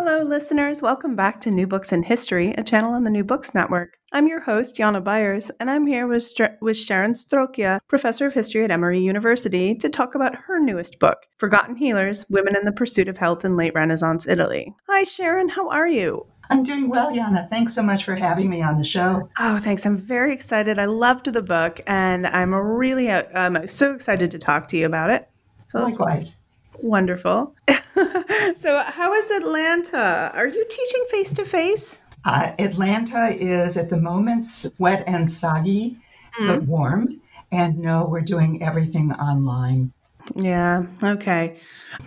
[0.00, 0.80] Hello, listeners.
[0.80, 3.98] Welcome back to New Books in History, a channel on the New Books Network.
[4.12, 8.62] I'm your host, Jana Byars, and I'm here with, with Sharon Strocchia, professor of history
[8.62, 13.08] at Emory University, to talk about her newest book, Forgotten Healers Women in the Pursuit
[13.08, 14.72] of Health in Late Renaissance Italy.
[14.88, 15.48] Hi, Sharon.
[15.48, 16.24] How are you?
[16.48, 17.50] I'm doing well, Yana.
[17.50, 19.28] Thanks so much for having me on the show.
[19.40, 19.84] Oh, thanks.
[19.84, 20.78] I'm very excited.
[20.78, 24.86] I loved the book, and I'm really uh, um, so excited to talk to you
[24.86, 25.28] about it.
[25.72, 26.38] So Likewise.
[26.84, 27.56] Wonderful.
[28.56, 30.30] so, how is Atlanta?
[30.34, 32.04] Are you teaching face to face?
[32.24, 34.46] Atlanta is at the moment
[34.78, 35.96] wet and soggy,
[36.40, 36.46] mm.
[36.46, 37.20] but warm.
[37.50, 39.92] And no, we're doing everything online.
[40.34, 40.84] Yeah.
[41.02, 41.56] Okay.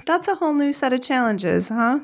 [0.05, 1.99] That's a whole new set of challenges, huh?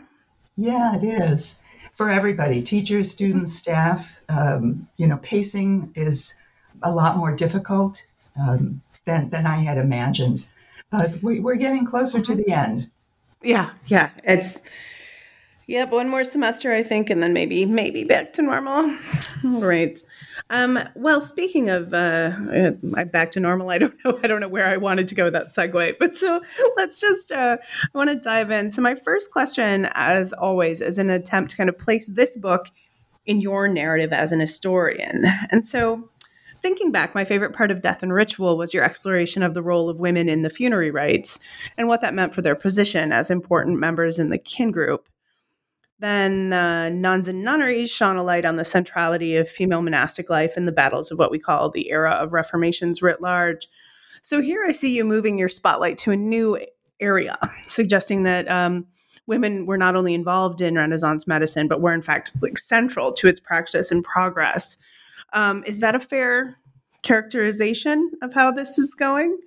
[0.55, 1.61] Yeah, it is
[1.95, 4.19] for everybody teachers, students, staff.
[4.29, 6.41] Um, you know, pacing is
[6.81, 8.03] a lot more difficult
[8.39, 10.45] um, than, than I had imagined
[10.91, 12.89] but we, are getting closer to the end.
[13.43, 14.63] Yeah, yeah, it's
[15.67, 18.97] yep, one more semester I think, and then maybe maybe back to normal.
[19.41, 20.01] Great.
[20.49, 22.31] Um, well, speaking of uh,
[22.97, 24.19] uh, back to normal, I don't know.
[24.23, 26.41] I don't know where I wanted to go with that segue, but so
[26.77, 27.31] let's just.
[27.31, 27.57] Uh,
[27.93, 28.71] I want to dive in.
[28.71, 32.69] So my first question, as always, is an attempt to kind of place this book
[33.25, 36.09] in your narrative as an historian, and so
[36.67, 39.89] thinking back, my favorite part of Death and Ritual was your exploration of the role
[39.89, 41.39] of women in the funerary rites
[41.77, 45.07] and what that meant for their position as important members in the kin group.
[45.99, 50.57] Then uh, Nuns and Nunneries shone a light on the centrality of female monastic life
[50.57, 53.69] in the battles of what we call the era of reformations writ large.
[54.21, 56.59] So here I see you moving your spotlight to a new
[56.99, 57.37] area,
[57.69, 58.87] suggesting that um,
[59.25, 63.29] women were not only involved in Renaissance medicine, but were in fact like central to
[63.29, 64.75] its practice and progress.
[65.33, 66.57] Um, is that a fair
[67.01, 69.37] characterization of how this is going?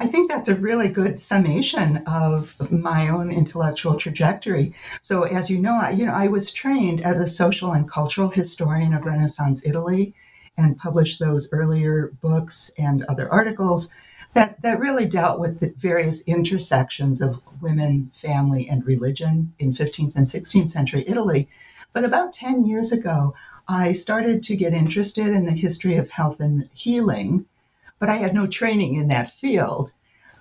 [0.00, 4.74] I think that's a really good summation of my own intellectual trajectory.
[5.02, 8.28] So, as you know, I, you know, I was trained as a social and cultural
[8.28, 10.14] historian of Renaissance Italy,
[10.56, 13.90] and published those earlier books and other articles
[14.34, 20.16] that that really dealt with the various intersections of women, family, and religion in 15th
[20.16, 21.48] and 16th century Italy.
[21.92, 23.34] But about 10 years ago,
[23.68, 27.46] I started to get interested in the history of health and healing,
[27.98, 29.92] but I had no training in that field.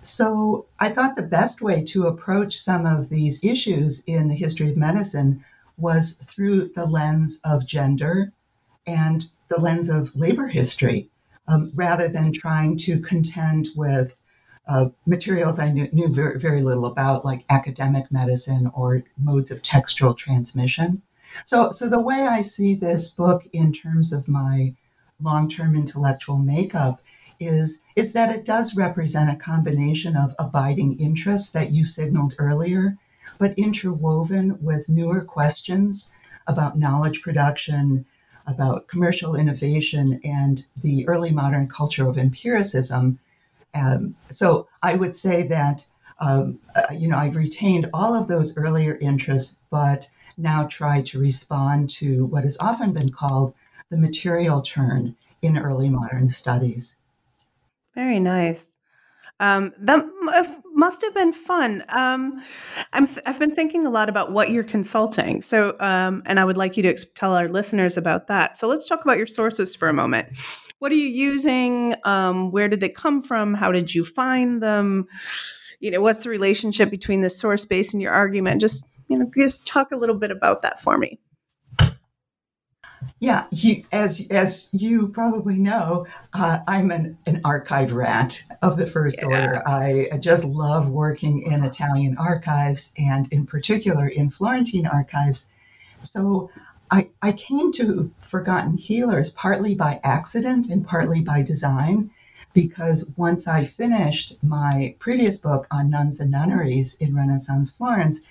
[0.01, 4.69] So I thought the best way to approach some of these issues in the history
[4.69, 5.45] of medicine
[5.78, 8.31] was through the lens of gender
[8.85, 11.09] and the lens of labor history,
[11.47, 14.19] um, rather than trying to contend with
[14.67, 19.63] uh, materials I knew, knew very, very little about, like academic medicine or modes of
[19.63, 21.01] textual transmission.
[21.45, 24.74] So, so the way I see this book in terms of my
[25.21, 27.01] long-term intellectual makeup
[27.39, 32.97] is is that it does represent a combination of abiding interests that you signaled earlier,
[33.38, 36.13] but interwoven with newer questions
[36.47, 38.06] about knowledge production,
[38.47, 43.19] about commercial innovation, and the early modern culture of empiricism.
[43.74, 45.88] Um, so I would say that
[46.19, 50.07] um, uh, you know I've retained all of those earlier interests, but
[50.38, 53.54] now try to respond to what has often been called
[53.89, 56.98] the material turn in early modern studies.
[57.95, 58.69] Very nice.
[59.39, 60.06] Um, that
[60.74, 61.83] must have been fun.
[61.89, 62.42] Um,
[62.94, 65.42] I'm th- I've been thinking a lot about what you're consulting.
[65.42, 68.57] So, um, and I would like you to tell our listeners about that.
[68.57, 70.30] So, let's talk about your sources for a moment.
[70.80, 71.95] What are you using?
[72.04, 73.54] Um, where did they come from?
[73.54, 75.07] How did you find them?
[75.83, 78.62] You know, what's the relationship between the source base and your argument?
[78.62, 81.19] Just you know, just talk a little bit about that for me.
[83.19, 88.88] Yeah, you, as as you probably know, uh, I'm an, an archive rat of the
[88.88, 89.25] first yeah.
[89.25, 89.68] order.
[89.68, 95.50] I, I just love working in Italian archives and, in particular, in Florentine archives.
[96.01, 96.50] So
[96.91, 102.09] I, I came to Forgotten Healers partly by accident and partly by design,
[102.53, 108.21] because once I finished my previous book on nuns and nunneries in Renaissance Florence,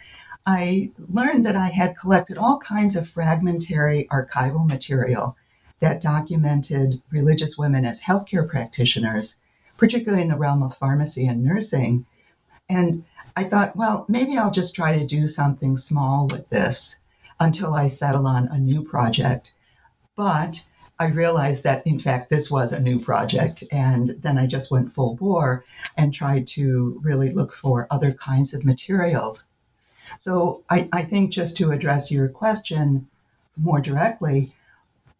[0.46, 5.36] I learned that I had collected all kinds of fragmentary archival material
[5.80, 9.36] that documented religious women as healthcare practitioners,
[9.76, 12.06] particularly in the realm of pharmacy and nursing.
[12.68, 13.04] And
[13.36, 17.00] I thought, well, maybe I'll just try to do something small with this
[17.40, 19.54] until I settle on a new project.
[20.16, 20.64] But
[21.02, 23.64] I realized that, in fact, this was a new project.
[23.72, 25.64] And then I just went full bore
[25.96, 29.48] and tried to really look for other kinds of materials
[30.18, 33.08] so I, I think just to address your question
[33.56, 34.52] more directly,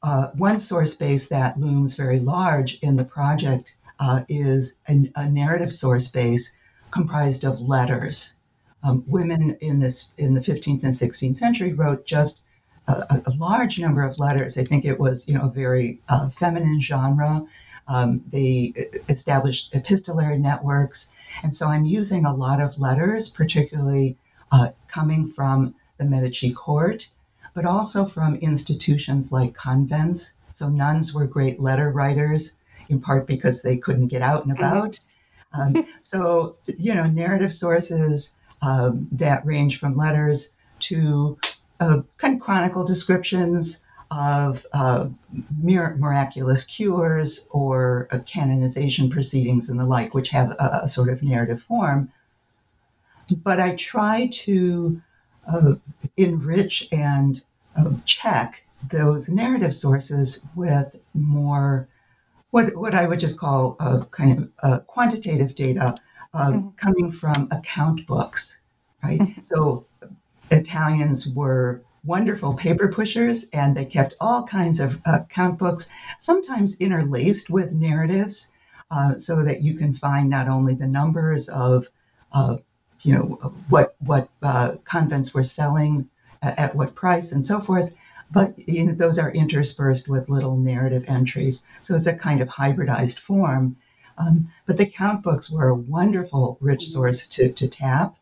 [0.03, 5.29] uh, one source base that looms very large in the project uh, is a, a,
[5.29, 6.57] narrative source base
[6.91, 8.35] comprised of letters.
[8.83, 12.41] Um, women in this in the 15th and 16th century wrote just
[12.89, 14.59] a, a, large number of letters.
[14.59, 17.47] I think it was you know a very uh, feminine genre.
[17.89, 18.73] Um, they
[19.09, 21.13] established epistolary networks,
[21.43, 24.17] and so I'm using a lot of letters, particularly
[24.51, 27.09] uh, coming from the Medici court,
[27.55, 30.35] but also from institutions like convents.
[30.53, 32.55] So nuns were great letter writers,
[32.89, 34.99] in part because they couldn't get out and about.
[35.55, 41.37] Um, so, you know, narrative sources um, that range from letters to
[41.83, 45.09] uh, kind of chronicle descriptions of uh,
[45.61, 51.09] mir- miraculous cures or uh, canonization proceedings and the like, which have a, a sort
[51.09, 52.11] of narrative form
[53.37, 55.01] but I try to
[55.49, 55.75] uh,
[56.17, 57.43] enrich and
[57.77, 61.89] uh, check those narrative sources with more
[62.51, 65.95] what what I would just call a kind of uh, quantitative data
[66.35, 66.69] mm-hmm.
[66.77, 68.61] coming from account books,
[69.03, 69.21] right?
[69.21, 69.43] Mm-hmm.
[69.43, 69.87] So
[70.51, 77.49] Italians were wonderful paper pushers, and they kept all kinds of account books, sometimes interlaced
[77.49, 78.53] with narratives,
[78.91, 81.89] uh, so that you can find not only the numbers of
[82.33, 82.57] uh,
[83.03, 83.39] you know
[83.71, 86.09] what what uh, convents were selling
[86.43, 87.99] at, at, what price and so forth
[88.31, 92.49] but you know, those are interspersed with little narrative entries so it's a kind of
[92.49, 93.77] hybridized form.
[94.19, 98.15] Um, but the count books were a wonderful rich source to, to tap.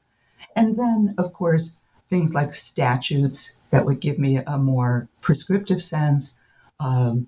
[0.54, 1.76] And then of course
[2.10, 6.40] things like statutes that would give me a more prescriptive sense
[6.80, 7.26] um,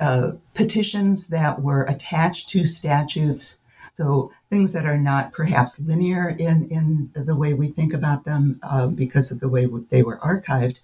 [0.00, 3.58] uh, petitions that were attached to statutes
[3.94, 8.58] so things that are not perhaps linear in, in the way we think about them
[8.64, 10.80] uh, because of the way they were archived.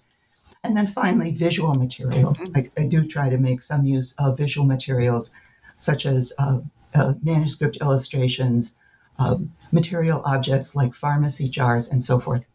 [0.63, 2.41] And then finally, visual materials.
[2.43, 2.57] Mm-hmm.
[2.79, 5.33] I, I, do try to make some use of visual materials
[5.75, 6.59] such as uh,
[6.93, 8.77] uh, manuscript illustrations,
[9.19, 12.45] um, material objects like pharmacy jars, and so forth.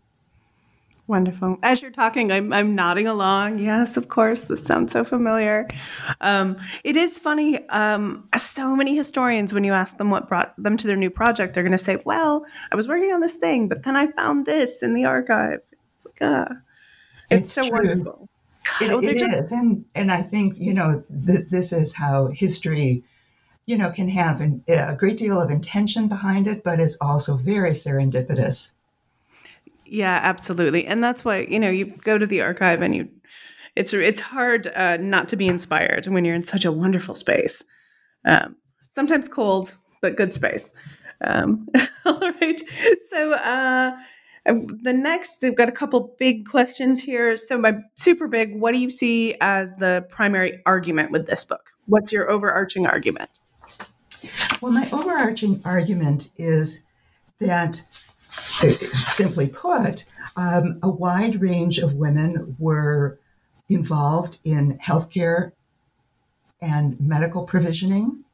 [1.08, 1.58] Wonderful.
[1.62, 3.60] As you're talking, I'm, I'm nodding along.
[3.60, 4.42] Yes, of course.
[4.42, 5.68] This sounds so familiar.
[6.20, 7.66] Um, it is funny.
[7.68, 11.54] Um, so many historians, when you ask them what brought them to their new project,
[11.54, 14.46] they're going to say, Well, I was working on this thing, but then I found
[14.46, 15.60] this in the archive.
[15.94, 16.48] It's like, ah,
[17.30, 17.70] it's, it's so true.
[17.70, 18.28] wonderful.
[18.80, 19.52] God, it, oh, it just- is.
[19.52, 23.04] And, and I think, you know, th- this is how history
[23.66, 27.36] you know, can have an, a great deal of intention behind it, but is also
[27.36, 28.75] very serendipitous.
[29.88, 30.86] Yeah, absolutely.
[30.86, 33.08] And that's why, you know, you go to the archive and you
[33.76, 37.62] it's it's hard uh, not to be inspired when you're in such a wonderful space.
[38.24, 38.56] Um,
[38.88, 40.72] sometimes cold, but good space.
[41.20, 41.68] Um,
[42.06, 42.60] all right.
[43.10, 43.96] So uh,
[44.48, 47.36] um, the next, we've got a couple big questions here.
[47.36, 51.72] So my super big, what do you see as the primary argument with this book?
[51.86, 53.40] What's your overarching argument?
[54.60, 56.84] Well, my overarching argument is
[57.40, 57.82] that
[59.08, 63.18] simply put, um, a wide range of women were
[63.68, 65.52] involved in healthcare
[66.60, 68.24] and medical provisioning,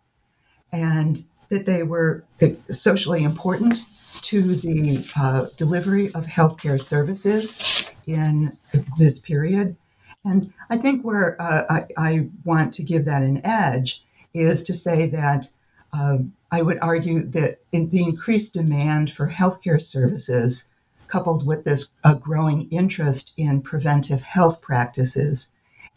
[0.73, 2.25] and that they were
[2.71, 3.80] socially important
[4.23, 8.56] to the uh, delivery of healthcare services in
[8.99, 9.76] this period.
[10.25, 14.04] And I think where uh, I, I, want to give that an edge
[14.35, 15.49] is to say that
[15.93, 16.19] uh,
[16.51, 20.69] I would argue that in the increased demand for healthcare services,
[21.07, 25.49] coupled with this growing interest in preventive health practices,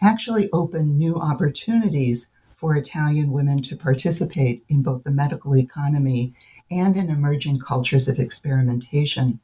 [0.02, 6.34] actually opened new opportunities for Italian women to participate in both the medical economy
[6.70, 9.40] and in emerging cultures of experimentation.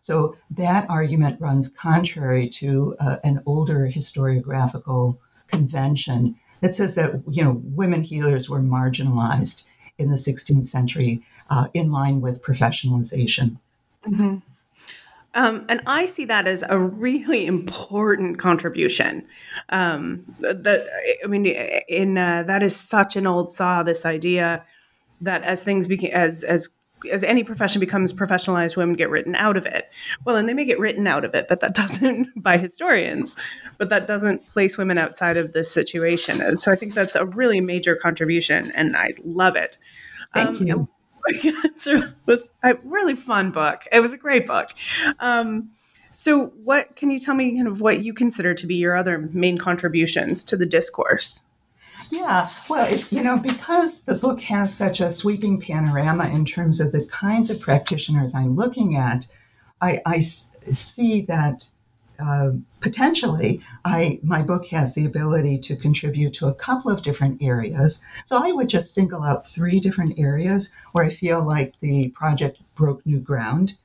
[0.00, 5.18] So that argument runs contrary to uh, an older historiographical
[5.48, 9.64] convention that says that you know women healers were marginalized
[9.98, 13.58] in the 16th century uh, in line with professionalization.
[14.06, 14.38] Mm-hmm.
[15.34, 19.26] Um, and I see that as a really important contribution.
[19.70, 20.86] Um, that
[21.24, 23.82] I mean, in uh, that is such an old saw.
[23.82, 24.64] This idea
[25.22, 26.68] that as things became as as
[27.10, 29.90] as any profession becomes professionalized, women get written out of it.
[30.24, 33.36] Well, and they may get written out of it, but that doesn't by historians,
[33.78, 36.40] but that doesn't place women outside of this situation.
[36.40, 39.78] And so I think that's a really major contribution, and I love it.
[40.34, 40.88] Thank um, you.
[41.28, 43.84] it was a really fun book.
[43.92, 44.70] It was a great book.
[45.20, 45.70] Um,
[46.10, 49.18] so, what can you tell me, kind of, what you consider to be your other
[49.32, 51.42] main contributions to the discourse?
[52.12, 56.78] Yeah, well, it, you know, because the book has such a sweeping panorama in terms
[56.78, 59.26] of the kinds of practitioners I'm looking at,
[59.80, 61.70] I, I see that
[62.20, 62.50] uh,
[62.80, 68.04] potentially I my book has the ability to contribute to a couple of different areas.
[68.26, 72.58] So I would just single out three different areas where I feel like the project
[72.74, 73.78] broke new ground,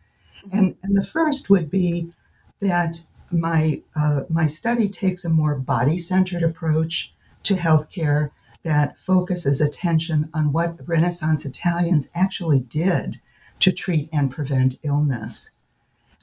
[0.51, 2.11] and and the first would be
[2.59, 2.99] that
[3.31, 7.13] my uh, my study takes a more body centered approach
[7.47, 8.29] to healthcare
[8.63, 13.21] that focuses attention on what Renaissance Italians actually did
[13.61, 15.51] to treat and prevent illness.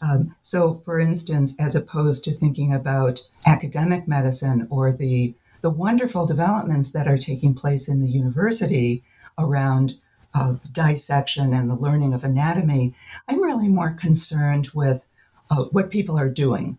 [0.02, 6.26] Um, so, for instance, as opposed to thinking about academic medicine or the, the wonderful
[6.26, 9.02] developments that are taking place in the university
[9.38, 9.94] around
[10.34, 12.94] uh, dissection and the learning of anatomy,
[13.28, 15.06] I'm really more concerned with
[15.48, 16.76] uh, what people are doing,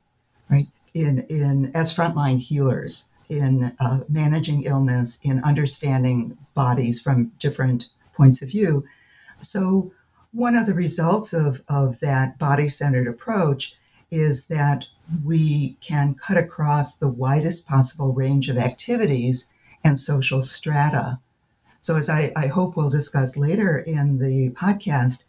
[0.52, 7.88] right, in, in as frontline healers in uh, managing illness, in understanding bodies from different
[8.14, 8.86] points of view.
[9.38, 9.92] So,
[10.32, 13.76] one of the results of, of that body centered approach
[14.12, 14.86] is that
[15.24, 19.50] we can cut across the widest possible range of activities
[19.84, 21.20] and social strata.
[21.82, 25.26] So, as I, I hope we'll discuss later in the podcast,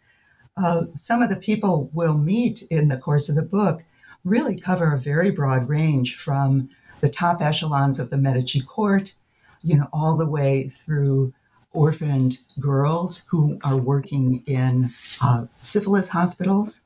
[0.57, 3.83] uh, some of the people we'll meet in the course of the book
[4.25, 9.13] really cover a very broad range from the top echelons of the Medici court,
[9.61, 11.33] you know, all the way through
[11.73, 14.89] orphaned girls who are working in
[15.21, 16.83] uh, syphilis hospitals.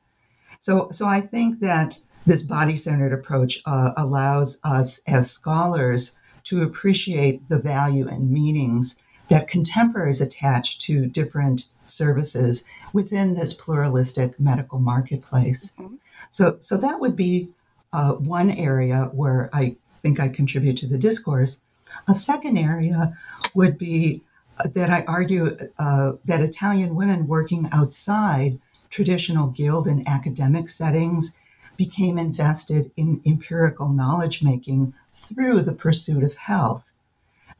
[0.60, 7.48] So, so I think that this body-centered approach uh, allows us as scholars to appreciate
[7.48, 15.72] the value and meanings that contemporaries attach to different services within this pluralistic medical marketplace.
[15.78, 15.94] Mm-hmm.
[16.30, 17.52] So, so that would be
[17.92, 21.60] uh, one area where I think I contribute to the discourse.
[22.08, 23.16] A second area
[23.54, 24.22] would be
[24.64, 28.58] that I argue uh, that Italian women working outside
[28.90, 31.38] traditional guild and academic settings
[31.76, 36.84] became invested in empirical knowledge making through the pursuit of health.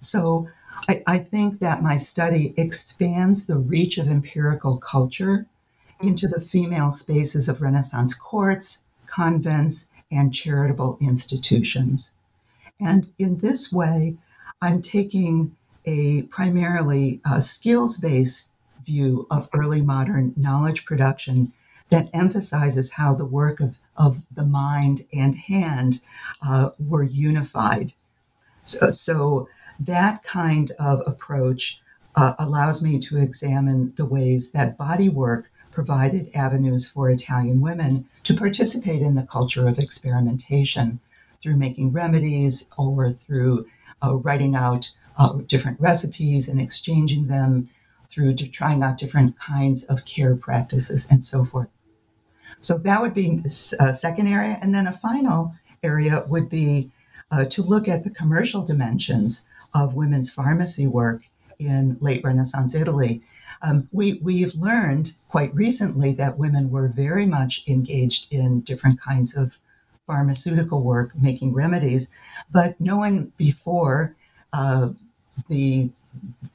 [0.00, 0.49] So
[0.88, 5.46] I, I, think that my study expands the reach of empirical culture
[6.00, 12.12] into the female spaces of Renaissance courts, convents, and charitable institutions.
[12.85, 14.17] And in this way,
[14.61, 18.53] I'm taking a primarily uh, skills based
[18.85, 21.53] view of early modern knowledge production
[21.91, 26.03] that emphasizes how the work of, of the mind and hand
[26.45, 27.93] uh, were unified.
[28.65, 29.49] So, so,
[29.79, 31.81] that kind of approach
[32.17, 38.07] uh, allows me to examine the ways that body work provided avenues for Italian women
[38.25, 40.99] to participate in the culture of experimentation
[41.42, 43.66] through making remedies or through
[44.04, 47.68] uh, writing out uh, different recipes and exchanging them
[48.11, 51.68] through to trying out different kinds of care practices and so forth.
[52.61, 54.58] So that would be a second area.
[54.62, 56.90] And then a final area would be
[57.30, 61.22] uh, to look at the commercial dimensions of women's pharmacy work
[61.58, 63.22] in late Renaissance Italy.
[63.62, 69.37] Um, we, we've learned quite recently that women were very much engaged in different kinds
[69.37, 69.58] of
[70.06, 72.09] pharmaceutical work, making remedies,
[72.50, 74.14] but no one before
[74.52, 74.90] uh,
[75.49, 75.90] the,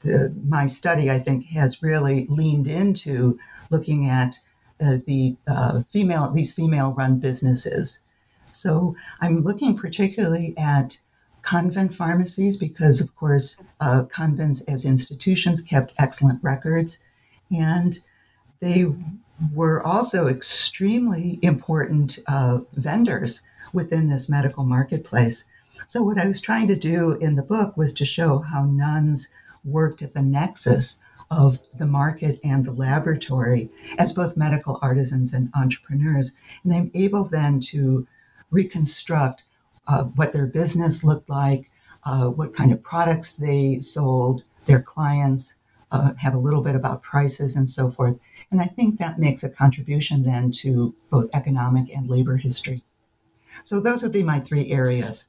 [0.02, 3.38] the, my study, I think, has really leaned into
[3.70, 4.38] looking at
[4.80, 8.00] uh, the uh, female these female run businesses.
[8.46, 10.98] So I'm looking particularly at
[11.42, 16.98] convent pharmacies because, of course, uh, convents as institutions kept excellent records.
[17.50, 17.98] And
[18.60, 18.86] they
[19.54, 23.42] were also extremely important uh, vendors
[23.72, 25.44] within this medical marketplace.
[25.86, 29.28] So, what I was trying to do in the book was to show how nuns
[29.64, 35.50] worked at the nexus of the market and the laboratory as both medical artisans and
[35.54, 36.32] entrepreneurs.
[36.64, 38.06] And I'm able then to
[38.50, 39.42] reconstruct
[39.86, 41.70] uh, what their business looked like,
[42.04, 45.58] uh, what kind of products they sold, their clients,
[45.90, 48.18] uh, have a little bit about prices and so forth.
[48.50, 52.82] And I think that makes a contribution then to both economic and labor history.
[53.64, 55.28] So those would be my three areas.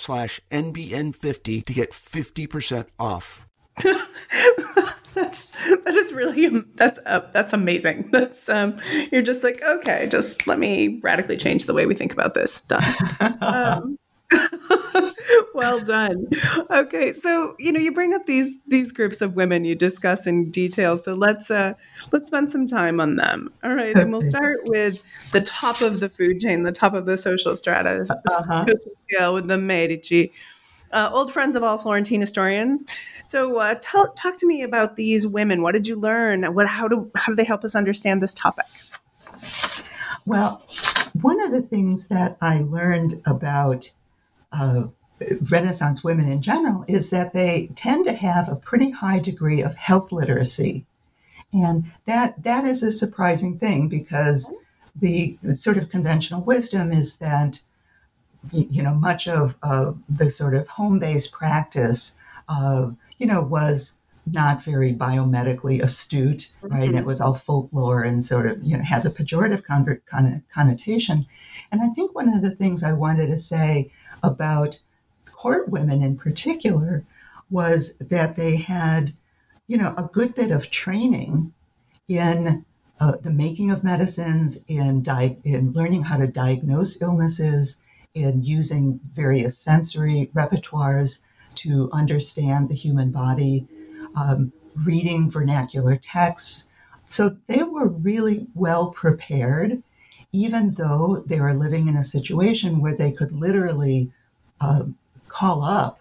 [0.01, 3.47] slash NBN50 to get 50% off.
[5.13, 8.07] that's that is really that's uh, that's amazing.
[8.11, 8.77] That's um
[9.11, 12.61] you're just like okay, just let me radically change the way we think about this.
[12.61, 12.83] Done.
[13.41, 13.97] Um,
[15.53, 16.27] well done.
[16.69, 20.49] Okay, so you know you bring up these these groups of women you discuss in
[20.51, 20.97] detail.
[20.97, 21.73] So let's uh
[22.11, 23.51] let's spend some time on them.
[23.63, 27.05] All right, and we'll start with the top of the food chain, the top of
[27.05, 28.65] the social strata uh-huh.
[29.07, 30.31] scale with the Medici.
[30.91, 32.85] Uh, old friends of all Florentine historians.
[33.25, 35.61] So, uh, tell, talk to me about these women.
[35.61, 36.43] What did you learn?
[36.53, 38.65] What, how do how do they help us understand this topic?
[40.25, 40.61] Well,
[41.21, 43.91] one of the things that I learned about
[44.51, 44.83] uh,
[45.49, 49.75] Renaissance women in general is that they tend to have a pretty high degree of
[49.75, 50.85] health literacy.
[51.53, 54.53] And that that is a surprising thing because
[54.95, 57.61] the, the sort of conventional wisdom is that
[58.51, 62.17] you know much of uh, the sort of home-based practice
[62.49, 66.71] of you know was not very biomedically astute, right?
[66.71, 66.83] Mm-hmm.
[66.83, 71.25] And it was all folklore and sort of you know has a pejorative con- connotation.
[71.71, 73.91] And I think one of the things I wanted to say
[74.23, 74.79] about
[75.25, 77.03] court women in particular
[77.49, 79.11] was that they had,
[79.67, 81.53] you know, a good bit of training
[82.07, 82.65] in
[82.99, 87.81] uh, the making of medicines, in, di- in learning how to diagnose illnesses,
[88.13, 91.21] in using various sensory repertoires
[91.55, 93.65] to understand the human body,
[94.15, 96.73] um, reading vernacular texts.
[97.07, 99.81] So they were really well prepared
[100.33, 104.09] even though they were living in a situation where they could literally
[104.61, 104.83] uh,
[105.27, 105.99] call up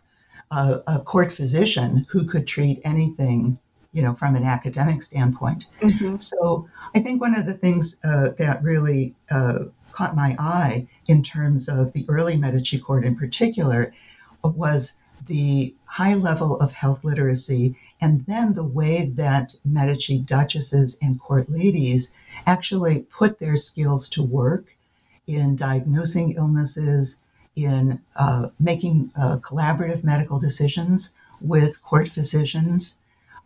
[0.51, 3.59] a, a, court physician who could treat anything,
[3.93, 5.67] you know, from an academic standpoint.
[5.81, 6.19] Mm-hmm.
[6.19, 11.23] So I think one of the things uh, that really uh, caught my eye in
[11.23, 13.93] terms of the early Medici court in particular
[14.45, 21.21] was the high level of health literacy and then the way that Medici duchesses and
[21.21, 24.77] court ladies actually put their skills to work
[25.27, 27.25] in diagnosing illnesses,
[27.57, 32.99] in uh, making uh, collaborative medical decisions with court physicians,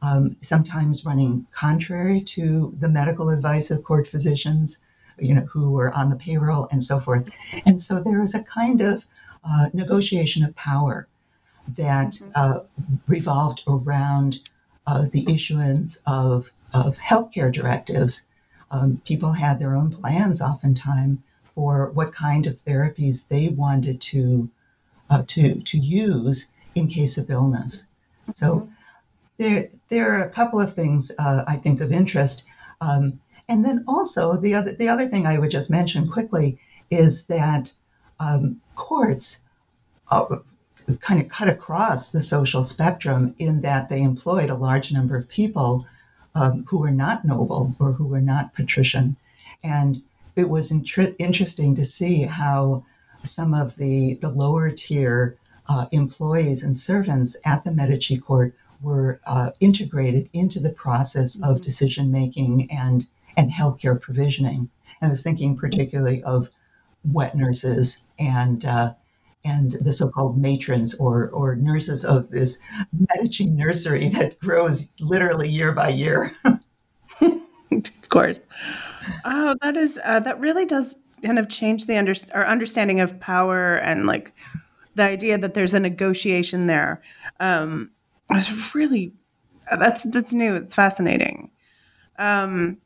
[0.03, 4.79] um, sometimes running contrary to the medical advice of court physicians,
[5.19, 7.29] you know, who were on the payroll and so forth.
[7.64, 9.05] And so there is a kind of
[9.45, 11.07] uh, negotiation of power
[11.68, 12.61] that uh,
[13.07, 14.40] revolved around
[14.87, 18.27] uh, the issuance of, of healthcare directives.
[18.70, 21.18] Um, people had their own plans oftentimes
[21.55, 24.50] for what kind of therapies they wanted to,
[25.11, 27.87] uh, to, to use in case of illness.
[28.33, 28.72] So mm-hmm.
[29.38, 32.46] there, there are a couple of things uh, I think of interest.
[32.81, 36.59] Um, and then also the other, the other thing I would just mention quickly
[36.90, 37.72] is that
[38.20, 39.40] um, courts
[40.11, 40.37] uh,
[41.01, 45.29] kind of cut across the social spectrum in that they employed a large number of
[45.29, 45.87] people
[46.35, 49.16] um, who were not noble or who were not patrician.
[49.62, 49.99] And
[50.37, 50.73] it was
[51.18, 52.85] interesting to see how
[53.23, 55.37] some of the, the lower tier
[55.68, 61.61] uh, employees and servants at the Medici court were uh, integrated into the process of
[61.61, 64.68] decision making and and healthcare provisioning.
[65.03, 66.51] I was thinking particularly of
[67.05, 68.92] wet nurses and uh,
[69.44, 72.59] and the so-called matrons or or nurses of this
[73.09, 76.33] Medici nursery that grows literally year by year.
[76.44, 78.40] of course.
[79.24, 83.18] Oh, that is uh, that really does kind of change the under, our understanding of
[83.20, 84.33] power and like
[84.94, 87.02] the idea that there's a negotiation there.
[87.40, 87.90] Um,
[88.30, 89.12] it's really
[89.78, 90.54] that's that's new.
[90.57, 91.50] It's fascinating.
[92.18, 92.78] Um,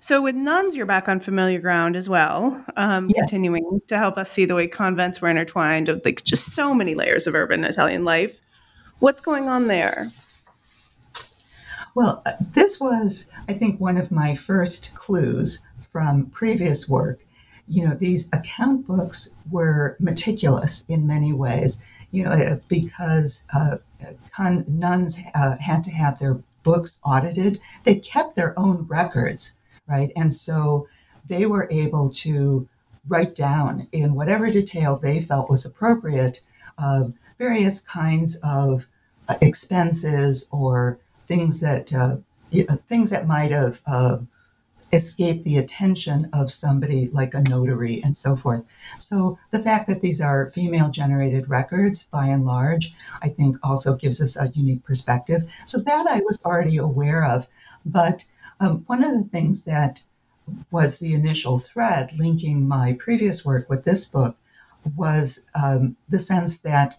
[0.00, 3.18] so with nuns, you're back on familiar ground as well, um, yes.
[3.18, 6.94] continuing to help us see the way convents were intertwined of like just so many
[6.94, 8.40] layers of urban Italian life.
[9.00, 10.08] What's going on there?
[11.94, 17.20] Well, uh, this was, I think, one of my first clues from previous work.
[17.66, 23.78] You know, these account books were meticulous in many ways, you know, uh, because uh,
[24.32, 27.60] con- nuns uh, had to have their books audited.
[27.84, 29.54] They kept their own records
[29.90, 30.12] right?
[30.16, 30.86] And so
[31.28, 32.68] they were able to
[33.08, 36.40] write down in whatever detail they felt was appropriate
[36.78, 37.04] uh,
[37.38, 38.86] various kinds of
[39.28, 42.16] uh, expenses or things that uh,
[42.88, 44.18] things that might have uh,
[44.92, 48.62] escaped the attention of somebody like a notary and so forth.
[48.98, 53.94] So the fact that these are female generated records by and large, I think also
[53.94, 55.42] gives us a unique perspective.
[55.66, 57.46] So that I was already aware of,
[57.86, 58.24] but
[58.60, 60.02] um, one of the things that
[60.70, 64.36] was the initial thread linking my previous work with this book
[64.96, 66.94] was um, the sense that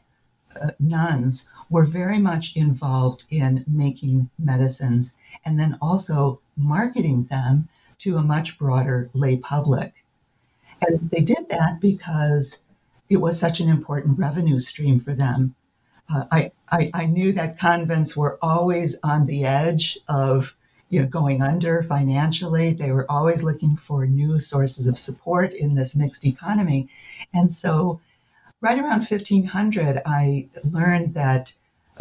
[0.60, 8.18] uh, nuns were very much involved in making medicines and then also marketing them to
[8.18, 10.04] a much broader lay public.
[10.82, 12.64] And they did that because
[13.10, 15.56] it was such an important revenue stream for them.
[16.10, 20.56] Uh, I, I, I, knew that convents were always on the edge of
[20.92, 22.74] you know, going under financially.
[22.74, 26.90] They were always looking for new sources of support in this mixed economy.
[27.34, 28.02] And so,
[28.60, 31.54] right around 1500, I learned that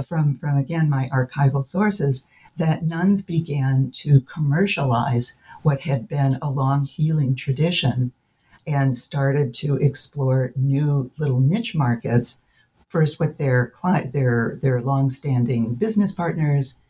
[0.06, 2.26] from, from again, my archival sources,
[2.56, 8.12] that nuns began to commercialize what had been a long healing tradition
[8.66, 12.42] and started to explore new little niche markets
[12.88, 16.80] first with their client their their long-standing business partners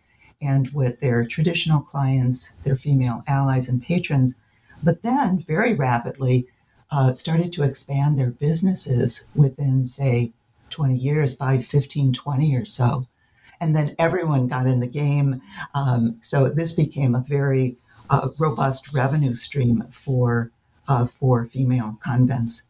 [0.40, 4.36] and with their traditional clients, their female allies and patrons,
[4.82, 6.46] but then very rapidly
[6.90, 10.32] uh, started to expand their businesses within, say,
[10.70, 13.06] 20 years by 1520 or so.
[13.60, 15.42] And then everyone got in the game.
[15.74, 17.76] Um, so this became a very
[18.08, 20.50] uh, robust revenue stream for,
[20.88, 22.64] uh, for female convents.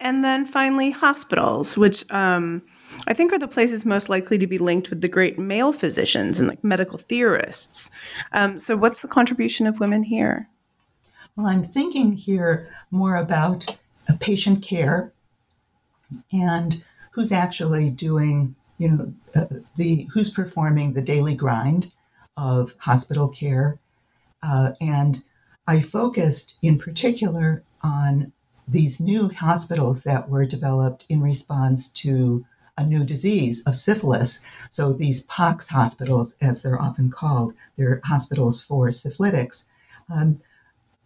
[0.00, 2.62] And then finally, hospitals, which um,
[3.06, 6.40] I think are the places most likely to be linked with the great male physicians
[6.40, 7.90] and like medical theorists.
[8.32, 10.48] Um, so, what's the contribution of women here?
[11.36, 13.78] Well, I'm thinking here more about
[14.20, 15.12] patient care
[16.32, 21.90] and who's actually doing, you know, uh, the who's performing the daily grind
[22.36, 23.78] of hospital care,
[24.42, 25.22] uh, and
[25.66, 28.32] I focused in particular on
[28.66, 32.44] these new hospitals that were developed in response to
[32.76, 34.44] a new disease of syphilis.
[34.70, 39.66] So these pox hospitals, as they're often called, they're hospitals for syphilitics.
[40.12, 40.40] Um,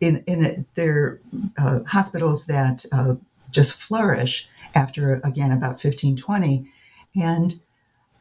[0.00, 1.20] in, in they're
[1.58, 3.16] uh, hospitals that uh,
[3.50, 6.70] just flourish after, again, about 1520.
[7.16, 7.60] And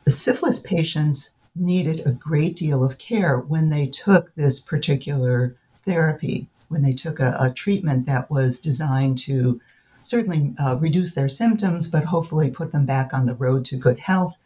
[0.05, 5.55] the syphilis patients needed a great deal of care when they took this particular
[5.85, 9.59] therapy, when they took a, a treatment that was designed to
[10.07, 13.99] certainly uh, reduce their symptoms, but hopefully put them back on the road to good
[13.99, 14.37] health.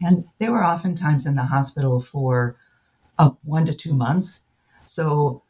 [0.00, 2.56] And they were oftentimes in the hospital for
[3.18, 4.44] uh, one to two months.
[4.86, 5.42] So,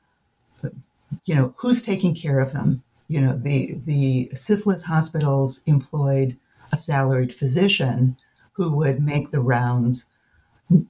[1.24, 2.82] you know, who's taking care of them?
[3.08, 6.36] You know, the, the syphilis hospitals employed
[6.72, 8.16] a salaried physician
[8.52, 10.10] who would make the rounds,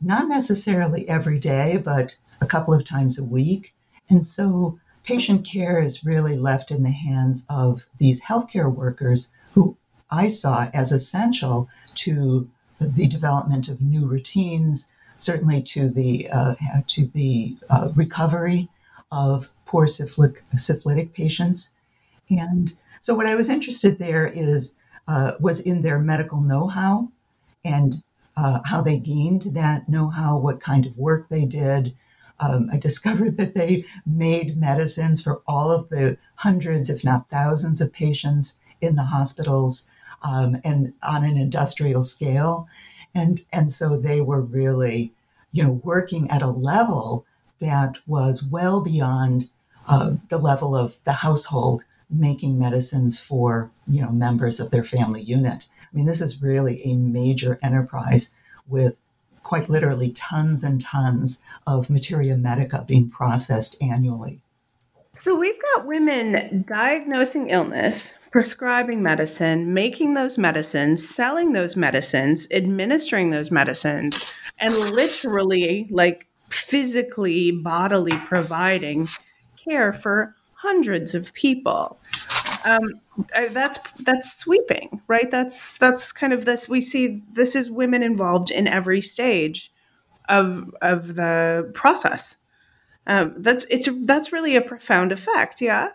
[0.01, 3.75] not necessarily every day, but a couple of times a week.
[4.09, 9.77] And so patient care is really left in the hands of these healthcare workers who
[10.11, 12.49] I saw as essential to
[12.81, 16.55] the development of new routines, certainly to the uh,
[16.89, 18.69] to the uh, recovery
[19.11, 21.71] of poor syphilitic, syphilitic, patients.
[22.31, 24.75] And so, what I was interested there is
[25.09, 27.09] uh, was in their medical know-how
[27.65, 28.03] and
[28.37, 31.93] uh, how they gained that know-how, what kind of work they did,
[32.41, 37.81] um, I discovered that they made medicines for all of the hundreds, if not thousands,
[37.81, 39.89] of patients in the hospitals.
[40.23, 42.69] um, and on an industrial scale.
[43.15, 45.13] And, and so they were really,
[45.53, 47.27] you know, working at a level
[47.61, 49.51] that was well beyond
[49.89, 55.23] uh, the level of the household making medicines for, you know, members of their family
[55.23, 55.67] unit.
[55.81, 58.31] I mean, this is really a major enterprise
[58.69, 58.97] with
[59.43, 64.41] quite literally tons and tons of materia medica being processed annually.
[65.15, 73.29] So we've got women diagnosing illness, prescribing medicine, making those medicines, selling those medicines, administering
[73.29, 79.09] those medicines, and literally, like physically, bodily providing
[79.57, 81.99] care for hundreds of people.
[82.65, 83.01] Um,
[83.51, 85.31] that's that's sweeping, right?
[85.31, 86.69] That's that's kind of this.
[86.69, 89.73] We see this is women involved in every stage
[90.29, 92.37] of of the process.
[93.07, 95.61] Um, that's it's that's really a profound effect.
[95.61, 95.89] Yeah.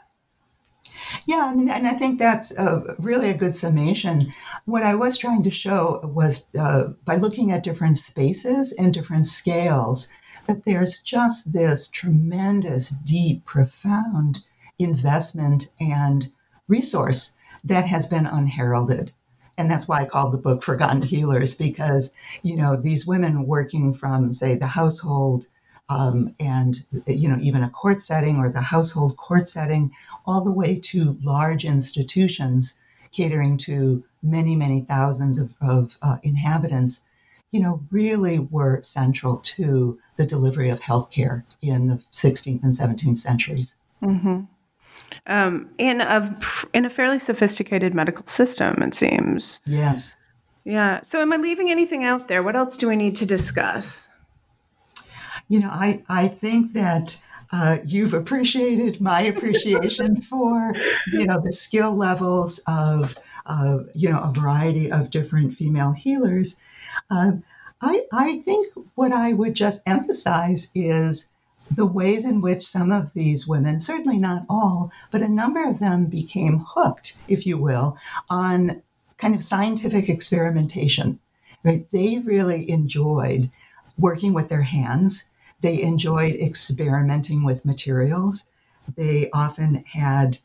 [1.25, 2.53] Yeah, I mean, and I think that's
[2.99, 4.33] really a good summation.
[4.65, 9.25] What I was trying to show was uh, by looking at different spaces and different
[9.25, 10.11] scales,
[10.47, 14.39] that there's just this tremendous, deep, profound
[14.79, 16.27] investment and
[16.67, 19.11] resource that has been unheralded.
[19.57, 22.11] And that's why I called the book Forgotten Healers, because,
[22.43, 25.47] you know, these women working from, say, the household
[25.89, 29.91] um, and you know even a court setting or the household court setting,
[30.25, 32.75] all the way to large institutions
[33.11, 37.01] catering to many many thousands of, of uh, inhabitants,
[37.51, 43.17] you know, really were central to the delivery of healthcare in the 16th and 17th
[43.17, 43.75] centuries.
[44.03, 44.41] Mm-hmm.
[45.25, 46.37] Um, in a
[46.73, 49.59] in a fairly sophisticated medical system, it seems.
[49.65, 50.15] Yes.
[50.63, 51.01] Yeah.
[51.01, 52.43] So, am I leaving anything out there?
[52.43, 54.07] What else do we need to discuss?
[55.49, 60.73] you know, I, I think that uh, you've appreciated my appreciation for,
[61.11, 63.15] you know, the skill levels of,
[63.45, 66.57] uh, you know, a variety of different female healers.
[67.09, 67.33] Uh,
[67.81, 71.31] I, I think what I would just emphasize is
[71.71, 75.79] the ways in which some of these women, certainly not all, but a number of
[75.79, 77.97] them became hooked, if you will,
[78.29, 78.81] on
[79.17, 81.19] kind of scientific experimentation.
[81.63, 81.85] Right?
[81.91, 83.51] They really enjoyed
[83.97, 85.29] working with their hands
[85.61, 88.45] they enjoyed experimenting with materials.
[88.95, 90.37] They often had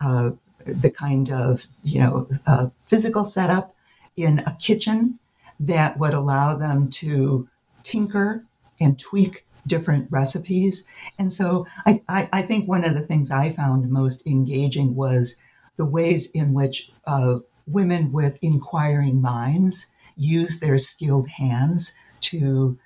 [0.00, 0.30] uh,
[0.64, 3.74] the kind of you know uh, physical setup
[4.16, 5.18] in a kitchen
[5.58, 7.48] that would allow them to
[7.82, 8.44] tinker
[8.80, 10.86] and tweak different recipes.
[11.18, 15.36] And so I, I, I, think one of the things I found most engaging was
[15.76, 22.78] the ways in which uh, women with inquiring minds use their skilled hands to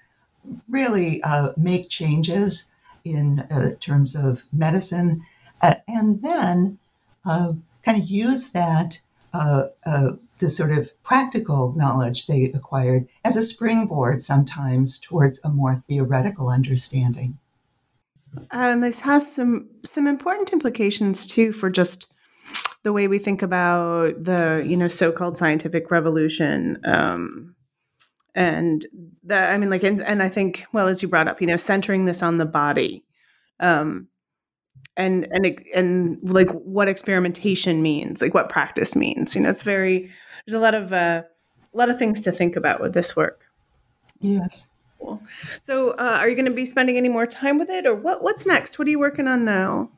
[0.69, 2.71] really uh, make changes
[3.05, 5.23] in uh, terms of medicine,
[5.61, 6.79] uh, and then
[7.25, 7.53] uh,
[7.85, 9.01] kind of use that
[9.35, 15.49] uh, uh, the sort of practical knowledge they acquired as a springboard sometimes towards a
[15.49, 17.37] more theoretical understanding.
[18.51, 22.13] And this has some some important implications too for just
[22.85, 27.55] the way we think about the you know so-called scientific revolution um,
[28.35, 28.87] and
[29.23, 31.57] that i mean like and, and i think well as you brought up you know
[31.57, 33.05] centering this on the body
[33.61, 34.09] um
[34.97, 40.11] and and and like what experimentation means like what practice means you know it's very
[40.47, 41.23] there's a lot of uh,
[41.73, 43.47] a lot of things to think about with this work
[44.21, 44.71] yes
[45.01, 45.21] cool.
[45.61, 48.23] so uh, are you going to be spending any more time with it or what
[48.23, 49.89] what's next what are you working on now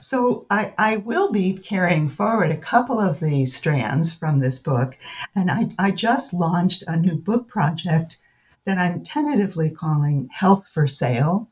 [0.00, 4.98] so I, I will be carrying forward a couple of the strands from this book.
[5.34, 8.18] And I, I just launched a new book project
[8.66, 11.48] that I'm tentatively calling Health for Sale,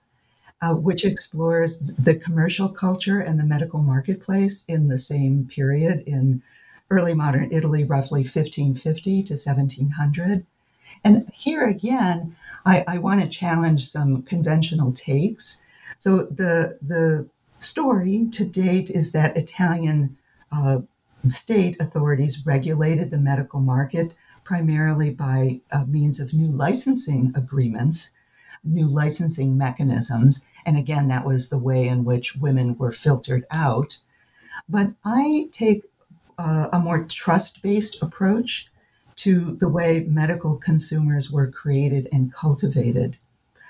[0.62, 6.40] uh, which explores the commercial culture and the medical marketplace in the same period in
[6.90, 10.46] early modern Italy, roughly 1550 to 1700.
[11.04, 15.62] And here again, I, I want to challenge some conventional takes.
[15.98, 17.28] So the the
[17.60, 20.16] story to date is that Italian
[20.52, 20.80] uh,
[21.28, 24.12] state authorities regulated the medical market
[24.44, 28.10] primarily by uh, means of new licensing agreements,
[28.64, 30.46] new licensing mechanisms.
[30.64, 33.98] And again, that was the way in which women were filtered out.
[34.68, 35.82] But I take
[36.38, 38.68] uh, a more trust based approach
[39.16, 43.18] to the way medical consumers were created and cultivated.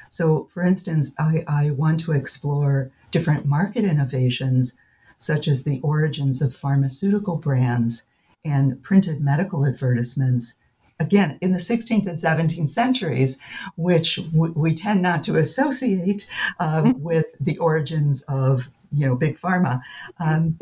[0.08, 4.78] So, for instance, I, I want to explore different market innovations,
[5.16, 8.04] such as the origins of pharmaceutical brands
[8.44, 10.56] and printed medical advertisements,
[11.02, 13.38] again, in the 16th and 17th centuries,
[13.76, 16.28] which w- we tend not to associate
[16.60, 17.02] uh, mm-hmm.
[17.02, 19.80] with the origins of, you know, big pharma.
[20.18, 20.58] Um,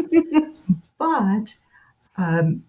[0.99, 1.55] but
[2.17, 2.65] um,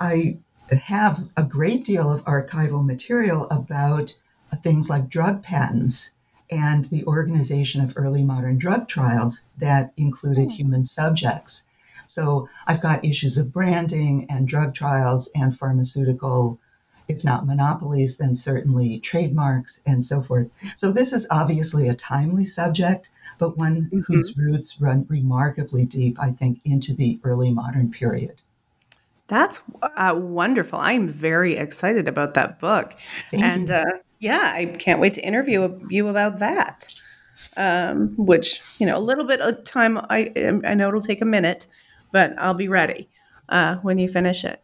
[0.00, 0.38] I
[0.70, 4.16] have a great deal of archival material about
[4.62, 6.12] things like drug patents
[6.50, 11.66] and the organization of early modern drug trials that included human subjects.
[12.06, 16.58] So I've got issues of branding and drug trials and pharmaceutical,
[17.08, 20.48] if not monopolies, then certainly trademarks and so forth.
[20.76, 24.04] So this is obviously a timely subject, but one Mhm.
[24.04, 28.40] whose roots run remarkably deep, I think, into the early modern period.
[29.28, 30.78] That's uh, wonderful.
[30.78, 32.94] I'm very excited about that book.
[33.30, 33.84] Thank and uh,
[34.20, 36.94] yeah, I can't wait to interview you about that.
[37.56, 40.32] Um, which, you know, a little bit of time, I,
[40.64, 41.66] I know it'll take a minute,
[42.12, 43.08] but I'll be ready
[43.48, 44.60] uh, when you finish it.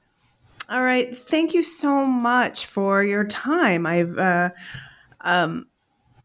[0.68, 1.16] All right.
[1.16, 3.86] Thank you so much for your time.
[3.86, 4.50] I've, uh,
[5.20, 5.66] um,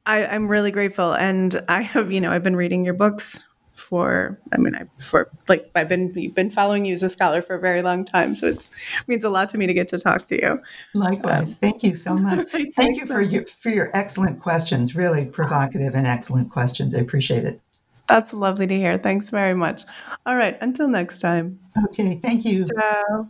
[0.06, 1.13] I, I'm really grateful.
[1.13, 3.45] And I have, you know, I've been reading your books
[3.80, 7.56] for i mean i for like i've been been following you as a scholar for
[7.56, 8.71] a very long time so it's
[9.08, 10.60] means a lot to me to get to talk to you
[10.93, 12.47] Likewise, thank you so much.
[12.49, 14.95] Thank Thank you for your for your excellent questions.
[14.95, 16.95] Really provocative and excellent questions.
[16.95, 17.62] I appreciate it.
[18.08, 19.84] that's lovely to hear thanks very much
[20.25, 22.65] all right until next time Okay, thank you.
[22.65, 23.30] ciao